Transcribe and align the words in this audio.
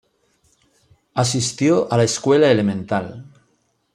Asistió 1.13 1.87
a 1.91 1.95
la 1.97 2.05
escuela 2.05 2.49
elemental. 2.51 3.23